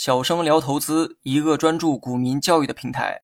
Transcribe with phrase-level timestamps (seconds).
[0.00, 3.22] 小生聊投资，一个专注股民教育的平台。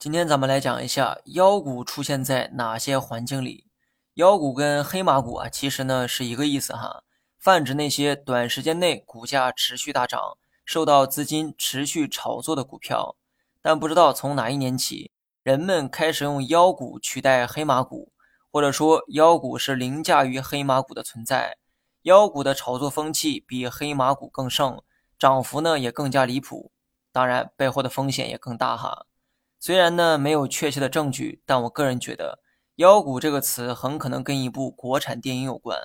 [0.00, 3.68] 今天咱们来讲一下妖股出现在哪些环境里。
[4.14, 7.04] 妖股跟黑马股啊，其实呢是一个意思哈，
[7.38, 13.14] 泛指那些短时间内股价持续大涨、受到资金持续炒作的股票。
[13.60, 15.12] 但不知道从哪一年起，
[15.44, 18.10] 人们开始用妖股取代黑马股，
[18.50, 21.58] 或者说妖股是凌驾于黑马股的存在。
[22.02, 24.82] 妖股的炒作风气比黑马股更盛。
[25.22, 26.72] 涨幅呢也更加离谱，
[27.12, 29.06] 当然背后的风险也更大哈。
[29.60, 32.40] 虽然呢没有确切的证据，但我个人觉得
[32.82, 35.78] “妖股”这个词很可能跟一部国产电影有关。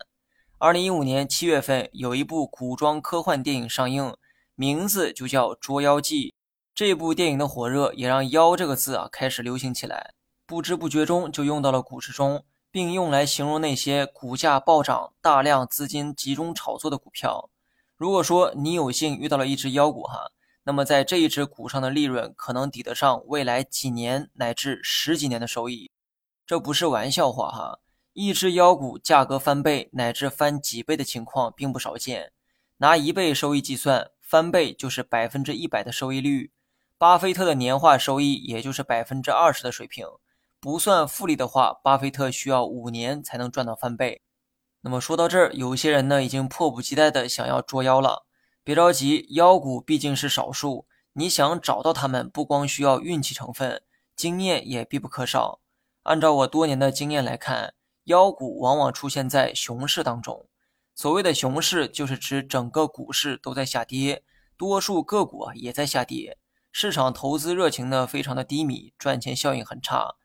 [0.58, 4.18] 二零一五年七月份，有一部古装科幻电影上映，
[4.56, 6.30] 名字就叫《捉妖记》。
[6.74, 10.16] 这部电影的火热也让“妖”这个字啊开始流行起来，
[10.48, 17.52] 不知不觉中就用到了股市中，并用来形容那些股价暴涨、大量资金集中炒作的股票。
[17.98, 20.32] 如果说你有幸遇到了一只妖股哈，
[20.64, 25.90] 那么在这一只股上的利润可能抵得上未来几年乃至十几年的收益，
[26.46, 27.80] 这不是玩笑话哈。
[28.14, 32.32] 一只妖股价格翻倍乃至翻几倍的情况并不少见。
[32.78, 36.52] 拿一倍收益计算，翻倍就是百分之一百的收益率。
[37.00, 40.06] 巴菲特的年化收益也就是百分之二十的水平，
[40.60, 44.22] 不算复利的话，巴菲特需要五年才能赚到翻倍。
[44.88, 48.26] 那么说到这儿，有些人呢已经迫不及待的想要捉妖了。
[48.64, 53.82] 别着急，妖股毕竟是少数，你想找到他们，不光需要运气成分，
[54.16, 55.60] 经验也必不可少。
[56.04, 57.74] 按照我多年的经验来看，
[58.06, 60.48] 妖股往往出现在熊市当中。
[60.96, 64.24] 所谓的熊市，就是指整个股市都在下跌，
[64.56, 66.38] 多数个股啊也在下跌，
[66.72, 70.16] 市场投资热情呢非常的低迷，赚钱效应很差。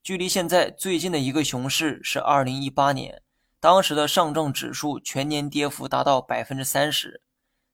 [0.00, 3.20] 距离现在最近的一个熊市是二零一八年。
[3.62, 7.22] 当时的上证指数全年跌幅达到百分之三十。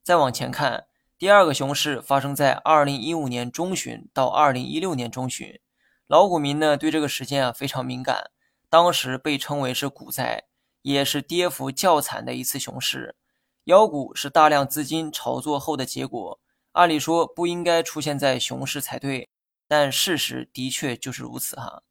[0.05, 0.87] 再往前看，
[1.17, 5.59] 第二个熊市发生在二零一五年中旬到二零一六年中旬。
[6.07, 8.31] 老股民呢对这个时间啊非常敏感，
[8.69, 10.45] 当时被称为是股灾，
[10.83, 13.17] 也是跌幅较惨的一次熊市。
[13.65, 16.39] 妖股是大量资金炒作后的结果，
[16.73, 19.31] 按理说不应该出现在熊市才对，
[19.67, 21.83] 但事实的确就是如此哈。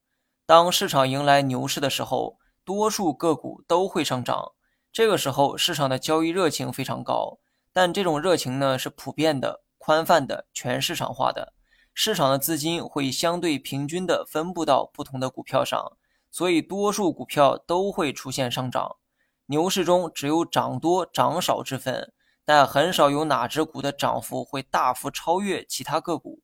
[0.46, 2.38] 当市场迎来牛市的时候。
[2.68, 4.52] 多数个股都会上涨，
[4.92, 7.40] 这个时候市场的交易热情非常高，
[7.72, 11.54] 但这种热情呢是普遍的、宽泛的、全市场化的，
[11.94, 15.94] 市场的资金会相对平均的分布到不同的股票上，
[16.30, 18.98] 所以多数股票都会出现上涨。
[19.46, 22.12] 牛市中只有涨多涨少之分，
[22.44, 26.42] 但很少有哪只股的涨幅会大幅超越其他个股。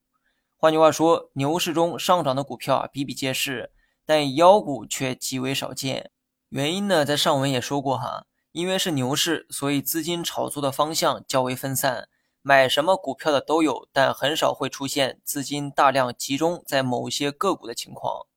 [0.55, 3.73] 换句话说，牛市中上涨的股票啊比比皆是，
[4.05, 6.11] 但妖股却极为少见。
[6.49, 12.07] 原因呢，在上文也说过哈，因为是牛市，所以资金炒作的方向较为分散，
[12.41, 18.27] 买什么股票的都有，但很少会出现资金大量集中在某些个股的情况。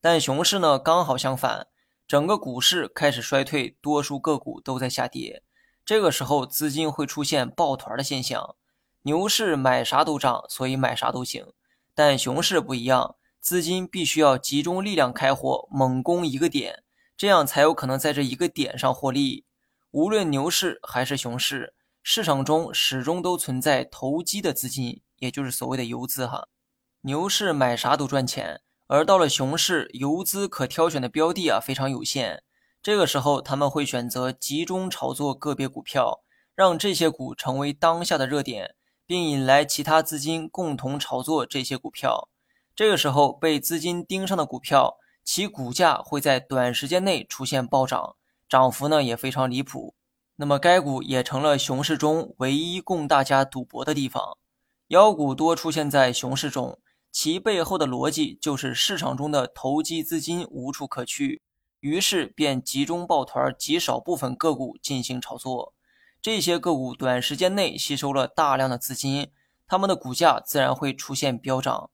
[0.00, 1.66] 但熊市呢，刚好相反，
[2.08, 5.42] 整个股市开始衰退，多数个股都在下跌，
[5.84, 8.56] 这个时候资金会出现抱团的现象。
[9.02, 11.52] 牛市买啥都涨，所以买啥都行，
[11.94, 16.84] 但熊市不一样，资金必须要集中力量开火，猛攻一个点。
[17.16, 19.44] 这样才有可能在这一个点上获利。
[19.90, 26.48] 无论牛市还是熊市，市场中始终都存在投机的资金，也就是所谓的游资哈。
[27.02, 32.42] 牛市买啥都赚钱，而到了熊市，游资可挑选的标的啊非常有限。
[32.82, 36.20] 这个时候，他们会选择集中炒作个别股票，
[36.54, 38.74] 让这些股成为当下的热点，
[39.06, 42.28] 并引来其他资金共同炒作这些股票。
[42.74, 44.96] 这个时候，被资金盯上的股票。
[45.22, 48.16] 其股价会在短时间内出现暴涨，
[48.48, 49.94] 涨幅呢也非常离谱。
[50.36, 54.38] 那么该股也成了熊市中唯一供大家赌博的地方。
[54.88, 56.80] 妖股多出现在熊市中，
[57.12, 61.42] 其背后的逻辑就是市场中的投机资金无处可去，
[61.78, 65.74] 于是便集中抱团极少部分个股进行炒作。
[66.20, 69.30] 这些个股短时间内吸收了大量的资金，
[69.68, 71.90] 它们的股价自然会出现飙涨。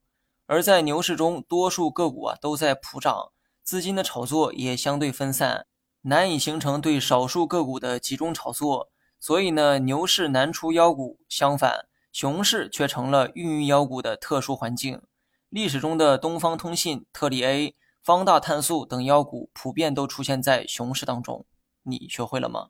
[0.46, 3.32] 而在牛市中，多数个股啊都在普涨，
[3.62, 5.66] 资金的炒作也相对分散，
[6.02, 8.88] 难以形成对少数个股的集中炒作。
[9.18, 15.02] 所以呢，牛市难出妖股，相反，熊市却成了孕育妖股的特殊环境。
[15.48, 21.44] 历史中的东方通信、特力 A、方大碳素等妖股，普遍都出现在熊市当中。
[21.82, 22.68] 你学会了吗？